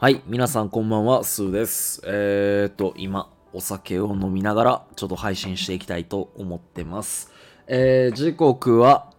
[0.00, 2.02] はい、皆さんこんばんは、スーです。
[2.04, 7.32] えーと、今、お酒を飲みながら、ちょっと配信していきたいと思ってます。
[7.66, 9.10] えー、時刻は、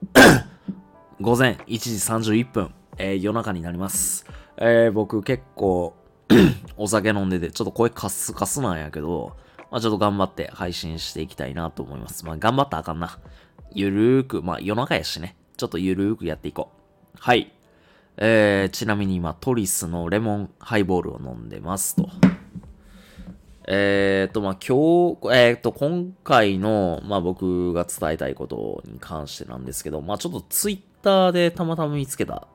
[1.20, 1.80] 午前1
[2.22, 4.26] 時31分、えー夜中になります。
[4.56, 5.98] えー僕結構、
[6.78, 9.36] お酒飲んでて、ちょっと声カスカスなんやけど、
[9.72, 12.26] まあちょっと頑張って配信していきたいなと思います。
[12.26, 13.20] まあ頑張ったらあかんな。
[13.74, 17.18] ゆるーく、まあ夜中やしね、ちょっとゆるーくやっていこう。
[17.20, 17.52] はい。
[18.22, 22.10] えー、ちなみに今、トリスのレモンハイボールを飲んでますと。
[23.66, 32.50] えーと、まあ、今日、えーと、今回の、まあ、僕が伝えたいことに関してなんですけど、まあ、ちょっとツイッターでたまたま見つけた、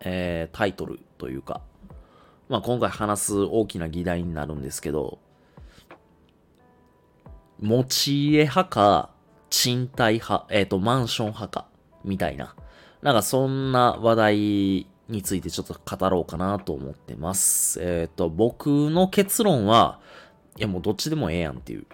[0.00, 1.62] えー、タイトルというか、
[2.50, 5.18] まあ、今回話す大きな議題になるんですけど、
[7.58, 9.10] 持ち家派か、
[9.48, 11.68] 賃貸派、えっ、と、マンション派か、
[12.04, 12.54] みたいな。
[13.00, 17.78] なんかそんな話題についてちょっと語ろうかなと思ってます。
[17.82, 20.00] えっ、と、僕の結論は、
[20.56, 21.86] いやもうどっちでもええやんっていう。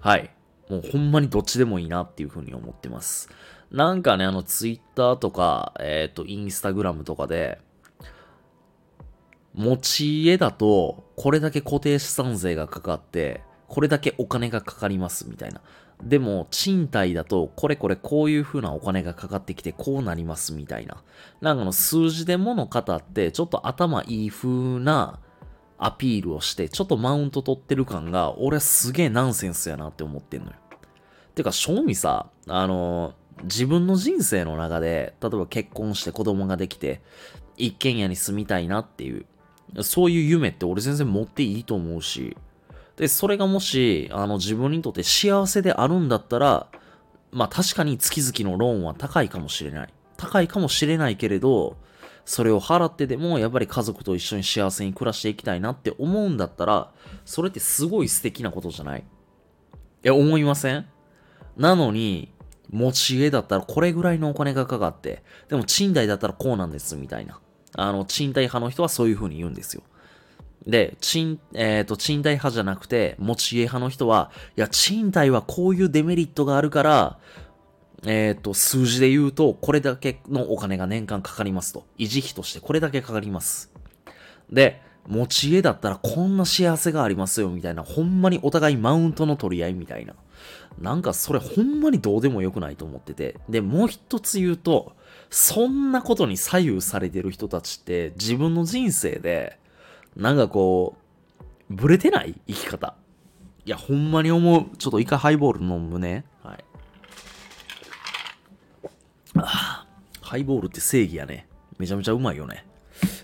[0.00, 0.30] はい。
[0.68, 3.28] もうほんまにどっちでもいいなっていうふうに思ってます。
[3.70, 7.60] なんかね、あの、ツイッターとか、えっ、と、インスタグラムとかで、
[9.54, 15.60] 持ち家だと、これだけ固定資産税がかかって、これだけお金がかかりますみたいな。
[16.02, 21.02] でも、賃貸だと、これこれこういう風なお金がかかってきて、こうなりますみたいな。
[21.40, 24.48] なんかの数字で物語って、ちょっと頭いい風
[24.80, 25.18] な
[25.78, 30.52] アピールをして、ちょっとマウント取ってる感が、俺すげえナンセンスやなって思ってんのよ。
[31.34, 37.02] てか、正味さ、あの、自分の人生の中で、例えば結婚して子供ができて、
[37.56, 39.26] 一軒家に住みたいなっていう、
[39.82, 42.36] そういう夢って俺全然持っていいと思うし、
[43.00, 46.66] で、それがもし、あの、自分にとって幸せであるんだったら、
[47.32, 49.94] まあ確かに月々のローンは高いかもしれない。
[50.18, 51.78] 高いかもしれないけれど、
[52.26, 56.92] それを払ってでも、やっぱり家族と一緒に幸せに暮らしていきたいなって思うんだったら、
[57.24, 59.00] それってすごい素敵なことじゃない？
[59.00, 59.04] い
[60.02, 60.86] や、思いません？
[61.56, 62.30] なのに、
[62.68, 67.40] 持ち家だったらこれぐらいのお金がかかって、でも賃貸だったらこうなんです、みたいな。
[67.76, 69.82] あの、賃貸派の人はそういう風に言うんですよ。
[70.70, 77.18] で、賃、えっ、と、賃貸派じゃなくて、持ち家派の人は、いや、賃貸はこういうデメリットがあるから、
[78.06, 81.84] えっ、と、数字で言うと、これだけのお金が年間かかりますと。
[81.98, 83.72] 維持費としてこれだけかかります。
[84.50, 87.82] で、持ち家だったらこんな幸せがありますよ、みたいな。
[87.82, 90.14] ほんまにお互いマウントの取り合いみたいな。
[90.78, 93.38] なんかそれほんまにどうでもよくないと思ってて。
[93.48, 94.92] で、もう一つ言うと、
[95.28, 99.59] そんなことに左右されてる人たちって自分の人生で、
[100.16, 100.96] なんかこ
[101.70, 102.94] う、ブレてない生き方。
[103.64, 104.76] いや、ほんまに思う。
[104.76, 106.24] ちょっと一回ハイボール飲むね。
[106.42, 106.64] はい。
[109.36, 111.46] あーハイボールって正義やね。
[111.78, 112.66] めちゃめちゃうまいよね。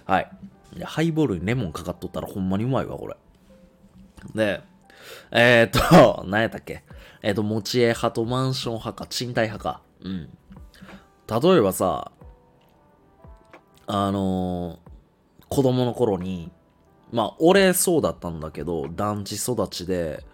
[0.04, 0.30] はい。
[0.76, 3.16] いやハイボールにレモンかかっとったらほんまにうまいわ、これ。
[4.34, 4.62] で、
[5.30, 5.70] えー、っ
[6.20, 6.84] と、 何やったっけ？
[7.22, 9.82] えー、っと、持ち家派とマンション派か、賃貸派か。
[10.02, 10.28] うん。
[11.28, 12.12] 例えばさ、
[13.86, 14.78] あのー
[15.48, 16.50] 子供の頃に、
[17.12, 20.24] まあ、俺そうだったんだけど、団地育ちで、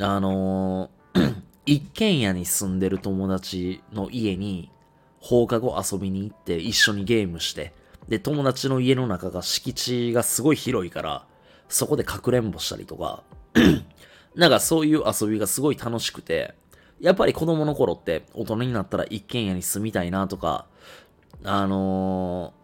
[0.00, 1.34] あのー
[1.66, 4.70] 一軒家に住んでる友達の家に
[5.20, 7.72] 放課後遊びに行って一緒にゲームして、
[8.08, 11.26] で、友達の家の中が敷地がすごい広いから、
[11.68, 13.22] そこでかくれんぼしたりとか、
[14.36, 16.54] なんかそういう遊びがすごい楽しくて、
[17.00, 20.66] やっぱり子供の頃って大人になったら一軒家に住みたいなとか、
[21.44, 22.63] あのー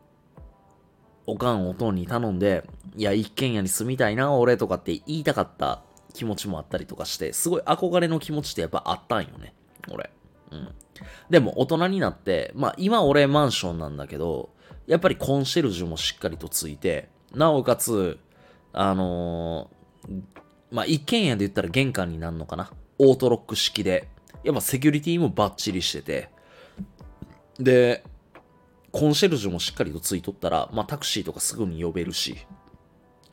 [1.31, 2.65] おかんおとんに頼んで、
[2.97, 5.83] いや、一軒家に住みたいな、俺とかって言いたかった
[6.13, 9.55] 気持ちもあったりとかして、すごい憧れの気持ちってやっぱあったんよね、
[9.89, 10.11] 俺。
[10.51, 10.69] うん。
[11.31, 14.51] でも大人になって、まあ今俺マンションなんだけど、
[14.87, 18.19] やっぱりコンシェルジュもしっかりとついて、なおかつ、
[18.73, 20.21] あのー
[20.73, 22.71] まあ一軒家で言ったら玄関になるのかな。
[22.99, 24.09] オートロック式で、
[24.45, 26.29] やっぱセキュリティもバッチリしてて、
[27.59, 28.05] で、
[28.93, 32.37] コンシェルジュもしっかりとついとったら、まあタクシーとかすぐに呼べるし、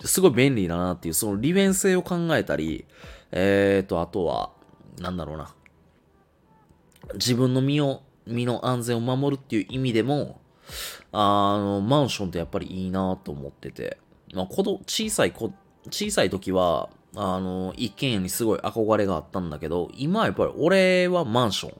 [0.05, 2.85] すごい便利だなっていう、その利便性を考えたり、
[3.31, 4.51] えーと、あとは、
[4.99, 5.53] なんだろうな。
[7.15, 10.39] 自分の身を、身の安全を守るっていう意味でも、
[11.11, 13.97] あの、マンションってやっぱりいいなと思ってて、
[14.33, 15.33] まあ、子供、小さい、
[15.89, 21.73] 小さい時は、あの、一軒家にすごい憧れがあったんだけど、今はやっぱり俺はマンション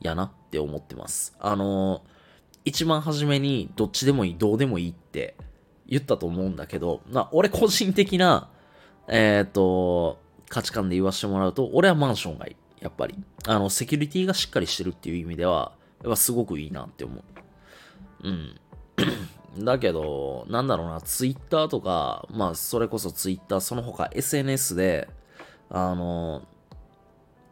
[0.00, 1.34] やなって思ってます。
[1.40, 2.02] あの、
[2.64, 5.36] 一番初めにどっちでもいい、どうでもいいって
[5.86, 8.48] 言ったと思うんだけど、ま、俺個人的な、
[9.08, 10.18] えっ、と、
[10.48, 12.56] 価値観で言わせてもらうと、俺はマンションがいい。
[12.80, 13.14] やっぱり。
[13.46, 15.72] あの、セキュリティがしっかりしてるっていう意味では、
[16.02, 18.28] やっぱすごくいいなって思う。
[18.28, 18.60] うん。
[19.64, 25.08] だけど、なんだろうな、ツイッターとか、まあ、それこそツイッター、その他 SNS で、
[25.70, 26.42] あの、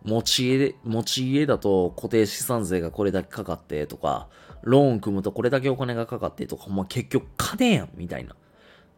[0.04, 4.28] 持ち家、持ち家だと固定資産税がこれだけかかってとか、
[4.62, 8.34] ローン組むとこれだけお金がかかってとか、ま、結局金やん、みたいな。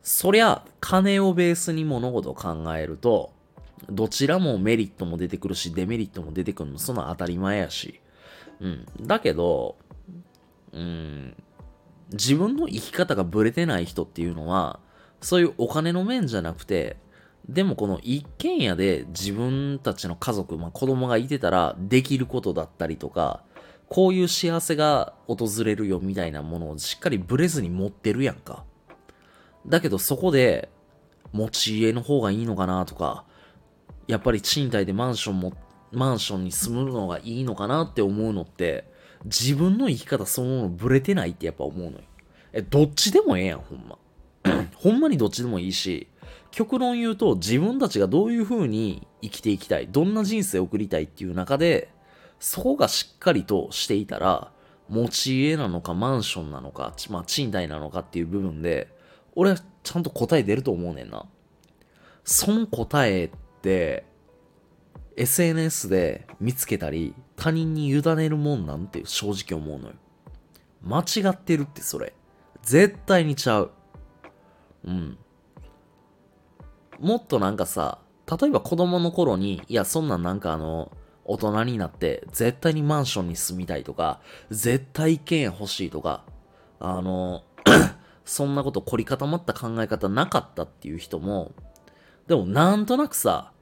[0.02, 3.32] そりゃ、金をベースに物事を考えると、
[3.90, 8.00] どちらもメリットも出てくるし、デメリットも出てくるの、その当たり前やし。
[8.60, 8.86] うん。
[9.00, 9.76] だけど、
[10.72, 11.36] うん、
[12.12, 14.80] 自分の生き方がブレてない人っていうのは、
[15.20, 16.96] そういうお金の面じゃなくて、
[17.48, 23.42] でもこの一軒家で自分たちの家族、まあ、子供がいてたらできることだったりとか、
[23.94, 28.64] こういう幸せが訪れるよみたいなものをしっかりブレずに持ってるやんか。
[29.68, 30.68] だけどそこで
[31.30, 33.24] 持ち家の方がいいのかなとか、
[34.08, 35.52] やっぱり賃貸でマンションも、
[35.92, 38.90] マンションに住むのがいいのかなって思うのって、
[39.26, 42.04] 自分の生き方そのものブレてないってやっぱ思うのよ。
[42.52, 43.98] え、どっちでもええやん、ほんま。
[44.74, 46.08] ほんまにどっちでもいいし、
[46.50, 51.93] 極論言うと自分たちがどういう風に生きていきたい、どんな人生を送りたいっていう中で、
[52.38, 54.52] そこがしっかりとしていたら、
[54.88, 58.88] 持ち家なのかマンションなのか、まあ賃貸なのかっていう部分で、
[59.34, 61.26] 俺はちゃんと答え出ると思うねんな。
[62.24, 63.30] その答えっ
[63.62, 64.04] て、
[65.16, 69.94] SNS で見つけたり、他人に委ねるもんなんて正直思うのよ。
[70.82, 72.12] 間違ってるってそれ。
[72.62, 73.70] 絶対にちゃう。
[74.84, 75.18] うん。
[76.98, 80.90] もっとなんかさ、例えば子供の頃に、いや、そんなんなんかあの、
[81.24, 86.24] 大人になって絶対にマンションに住みたいとか、絶対一軒家欲しいとか、
[86.80, 87.44] あの、
[88.24, 91.52] そんなこと凝り固まった考え方なかったっていう人も、
[92.26, 93.52] でもなんとなくさ、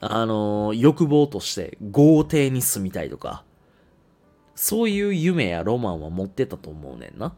[0.00, 3.44] あの、欲望として豪邸に住みたいとか、
[4.54, 7.34] そういう夢やロマンは持ってたと思うねんな。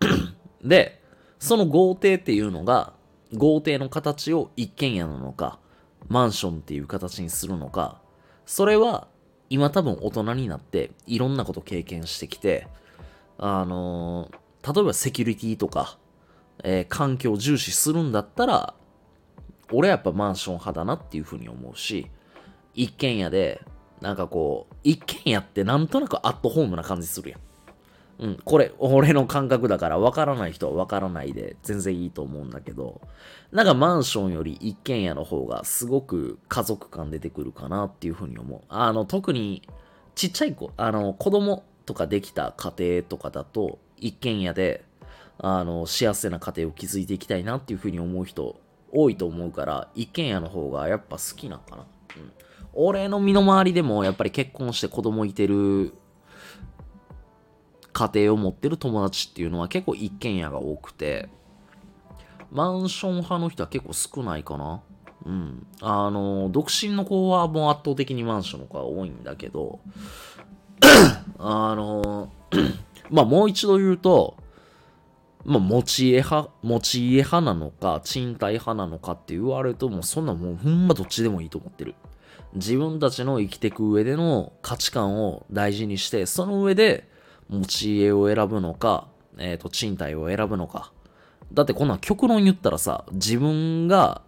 [0.64, 1.02] で、
[1.38, 2.94] その豪邸っていうのが、
[3.34, 5.58] 豪邸の形を一軒家なのか、
[6.08, 8.00] マンションっていう形にするのか、
[8.46, 9.08] それは
[9.50, 12.66] 今多分大人になっていろんなこと経験してきて、
[13.38, 15.98] あのー、例えばセキュリティとか、
[16.62, 18.74] えー、環境を重視するんだったら、
[19.72, 22.10] 俺はやっぱマンション派だなっていうふうに思うし、
[22.74, 23.62] 一軒家で、
[24.00, 27.40] なんかこう、一軒家ってなんとなくアットホームな感じするやん。
[28.18, 33.00] うん、これ、俺の感覚だから、わからない人はわからないで、全然いいと思うんだけど、
[33.50, 38.60] なんかマンションより一軒家の方がすごく家族感出てくるかなっていうふうに思う。
[38.68, 39.62] あの、特に、
[40.14, 44.84] ちっちゃい子、あの、子供とかできた家庭とかだと、一軒家で、
[45.38, 48.60] あの、幸せな家庭を築いていきたいなっていうふうに思う人
[48.92, 51.86] 多いと思うから、一軒家の方がやっぱ好きなんかな。
[52.16, 52.32] うん。
[52.74, 55.94] 俺の身の回りでもやっぱり結婚して子供いてる
[57.94, 61.30] 家庭を持ってる友達っていうのは結構一軒家が多くて、
[62.50, 64.82] マンション派の人は結構少ないかな。
[65.24, 65.66] うん。
[65.80, 69.78] あの、独身の子はもう圧倒的にマンションの子が多いんだけど、
[71.38, 72.30] あの、
[73.10, 74.36] まあもう一度言うと、
[75.44, 81.94] まあ、持ち家派、持ち家派なのか、賃貸派なのかって言われると、もうそんなもうほんまどっちでもいいと思ってる。
[82.54, 87.08] 自分たちの生きていく上での価値観を大事にして、その上で
[87.48, 89.08] 持ち家を選ぶのか、
[89.38, 90.92] えっ、ー、と、賃貸を選ぶのか。
[91.52, 94.22] だってこんな極論言ったらさ、自分が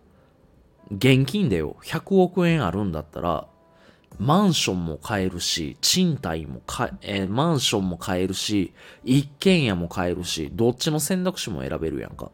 [0.90, 3.46] 現金でよ、100億円あるんだったら、
[4.18, 8.72] マンションも買えるし、賃貸も買え、えー、マンションも買えるし、
[9.04, 12.30] 一軒家も買えるし、どっちの選択肢も選べるやんか。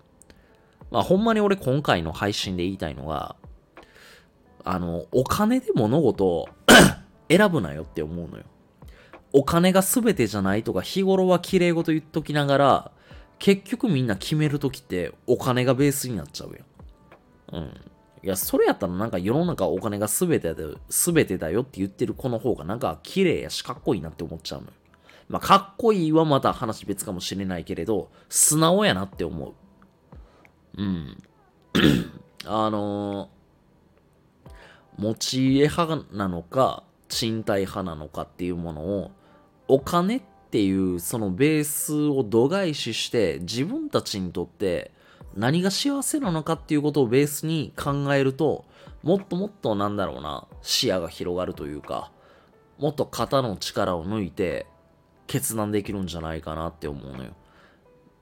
[0.91, 3.37] まあ、ほんまに俺今回の配信で言いたいのが、
[4.65, 6.49] あの、お金で物事を
[7.29, 8.45] 選ぶなよって思うのよ。
[9.33, 12.91] お金が全てじゃないとか、日頃は綺麗事言っときながら、
[13.39, 16.55] 結局みんな決めるときってお金がベースになっちゃう
[17.53, 17.63] やん。
[17.63, 17.81] うん。
[18.23, 24.73] いや、それやったらなんか世の中お金が全てだよ、全てだよって言ってる子の方がなんか綺麗やしかっこいいなって思っちゃうのよ。
[25.29, 29.55] まあ、かっこいいはまた話別かもしれないけれど、素直やなって思う。
[30.77, 31.23] うん。
[32.45, 34.49] あのー、
[34.99, 39.11] 持ち家派なのか、賃貸派なのかっていうものを、
[39.73, 44.91] お金っていうそのベースを度外視して自分たちにとって
[45.35, 48.67] 何が幸せなのかっていうことをベースに考えると、
[49.03, 52.13] もっともっとなんだろうな、視野が広がるというか、
[52.77, 54.67] もっと肩の力を抜いて
[55.27, 57.31] 決断できるんじゃないかなって思うのよ。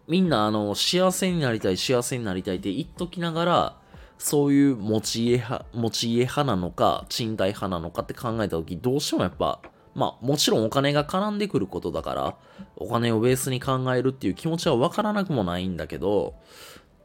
[0.07, 3.77] みんなあの、幸せになりたい、幸せになりたいって言っときながら、
[4.19, 9.61] そういう持ち家派、持ち家派なのか、賃貸派なのかって考えたとき、どうしてもやっぱ
[9.95, 12.37] まあもちろんお金が絡んでくることだから、
[12.77, 16.35] お金をベースに考えるっていう気持ちはわからなくもないんだけど、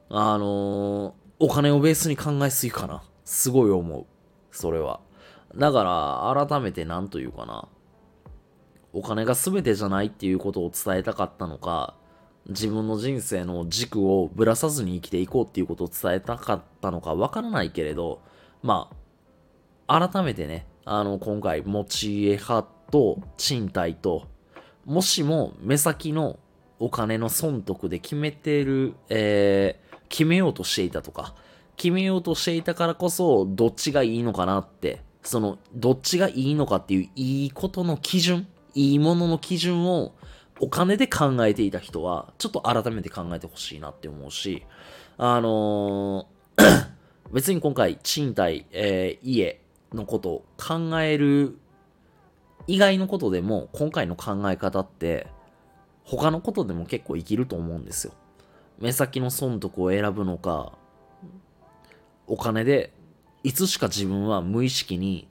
[0.09, 3.03] あのー、お金をベースに考えすぎかな。
[3.23, 4.05] すごい思う。
[4.51, 5.01] それは。
[5.55, 7.67] だから、改めて何というかな。
[8.93, 11.95] お金が全てじゃないっていうことを伝えたかったのか、
[12.47, 18.21] 自分の人生の軸をぶらさずに生きていこうっていうことを伝えたかったのかわからないけれど、
[18.61, 18.89] ま
[19.87, 24.27] あ、改めてね、あの、今回、持ち家派と賃貸と、
[24.85, 26.39] もしも目先の
[26.79, 31.35] お金の損得で決めてる、えー、決めようとしていたとか、
[31.77, 40.13] 決めようとしていたからこそ、どっちがいいのかなって、その、どっちがいいのかっていういいことの基準、いいものの基準を
[40.59, 44.63] お金で考えていた人は、ちょっと改めて考えてほしいなって思うし、
[45.17, 46.95] あのー
[47.33, 49.59] 別に今回、賃貸、えー、家
[49.93, 51.57] のことを考える
[52.67, 55.27] 以外のことでも、今回の考え方って、
[56.03, 58.13] 他のことでも結構生きると思うんですよ。
[58.79, 60.73] 目先の損得を選ぶのか、
[62.27, 62.93] お金で、
[63.43, 65.27] いつしか自分は無意識に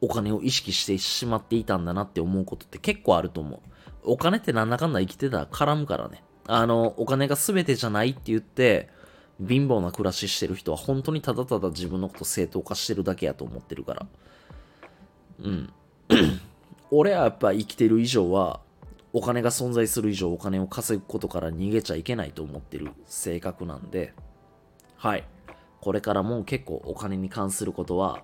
[0.00, 3.60] お金を意識してしまっていたんだなって思うことって結構あると思う。
[4.04, 6.22] お金ってなんだかんだ生きてたら絡むからね。
[6.46, 8.88] あの、お金が全てじゃないって言って、
[9.44, 14.06] 貧乏な暮らししてる人は本当にただただ自分のこと正当化してるだけやと思ってるから。
[15.40, 15.72] うん。
[16.90, 18.60] 俺はやっぱ生きてる以上は、
[19.12, 24.12] お金が存在する以上お金を稼ぐことから逃げちゃいけないと思ってる性格なんで、
[24.96, 25.24] はい。
[25.80, 28.22] これからも結構お金に関することは、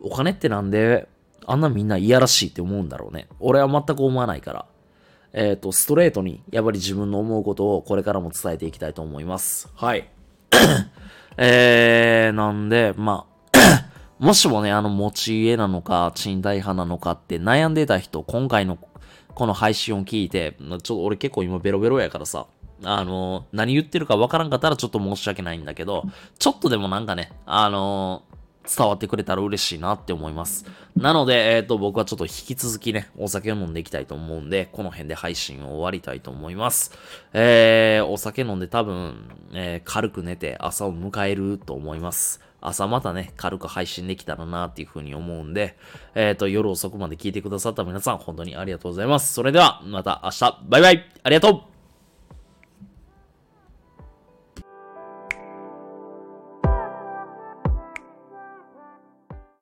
[0.00, 1.08] お金ってなんで
[1.46, 3.26] あんなみんないやらしいって思うんだろうね。
[3.40, 4.66] 俺は全く思わないから。
[5.32, 9.70] えっ、ー、と、ストレートに、やっぱり自分の思うことをこれからも伝えていきたいと思います。
[9.74, 10.10] はい。
[11.38, 13.37] えー、なんで、まあ
[14.18, 18.78] もしもね、あの、持ち家なのか、賃貸派なのかって悩んでた人、今回の
[19.34, 22.46] この配信を聞いて、ちょっと俺結構今ベロベロやからさ、
[22.82, 26.04] あの、何言ってるかわからんかったらちょっと申し訳ないんだけど、
[26.38, 28.24] ちょっとでもなんかね、あの
[28.68, 30.66] 伝わってくれたら嬉しいなって思います。
[30.94, 36.92] なので、えっ、ー、と、僕はちょっと引き続きね、お酒を飲んでいきたいと思うんで、この辺で配信を終わりたいと思います。
[37.32, 42.47] えー、お酒飲んで多分、えー、軽く寝て朝を迎えると思います。
[42.60, 45.76] 朝またね、軽く配信できたらなっていうふうに思うんで、
[46.14, 49.32] えっ、ー、と、夜遅くまで聞いてくださった皆さん、本当にありがとうございます。
[49.32, 51.04] それでは、また明日、バイバイ。
[51.22, 51.77] ありがとう。